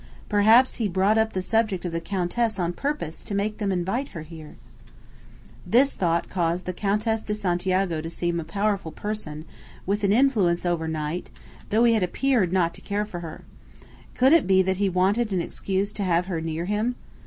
Perhaps 0.29 0.77
he 0.77 0.87
brought 0.87 1.19
up 1.19 1.33
the 1.33 1.43
subject 1.43 1.85
of 1.85 1.91
the 1.91 2.01
Countess 2.01 2.57
on 2.57 2.73
purpose 2.73 3.23
to 3.23 3.35
make 3.35 3.59
them 3.59 3.71
invite 3.71 4.07
her 4.17 4.23
here!" 4.23 4.55
This 5.63 5.93
thought 5.93 6.27
caused 6.27 6.65
the 6.65 6.73
Countess 6.73 7.21
de 7.21 7.35
Santiago 7.35 8.01
to 8.01 8.09
seem 8.09 8.39
a 8.39 8.43
powerful 8.43 8.91
person, 8.91 9.45
with 9.85 10.03
an 10.03 10.11
influence 10.11 10.65
over 10.65 10.87
Knight, 10.87 11.29
though 11.69 11.83
he 11.83 11.93
had 11.93 12.01
appeared 12.01 12.51
not 12.51 12.73
to 12.73 12.81
care 12.81 13.05
for 13.05 13.19
her. 13.19 13.43
Could 14.15 14.33
it 14.33 14.47
be 14.47 14.63
that 14.63 14.77
he 14.77 14.89
wanted 14.89 15.31
an 15.31 15.39
excuse 15.39 15.93
to 15.93 16.03
have 16.03 16.25
her 16.25 16.41
near 16.41 16.65
him? 16.65 16.95